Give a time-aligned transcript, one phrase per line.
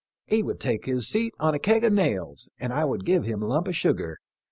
[0.25, 3.43] He would take his seat on a keg of nails, and I would give him
[3.43, 4.17] a lump of sugar.